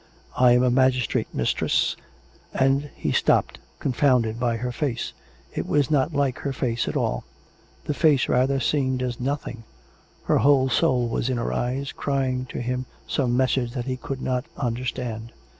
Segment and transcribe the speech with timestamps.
[0.35, 1.95] I am a magistrate, mistress,
[2.55, 5.13] and" He stopped, confounded by her face.
[5.53, 7.23] It was not like her face at all—
[7.85, 9.63] the face, rather, seemed as nothing;
[10.23, 13.75] her whole soul was in her eyes, crying to him some message 422 COME RACK!
[13.75, 13.75] COME ROPE!
[13.75, 15.33] that he could not understand.